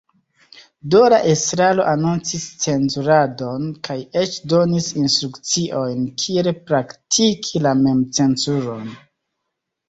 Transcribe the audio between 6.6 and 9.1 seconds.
praktiki la memcenzuron.